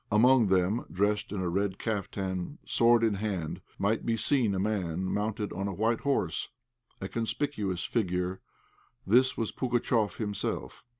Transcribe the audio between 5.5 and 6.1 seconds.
on a white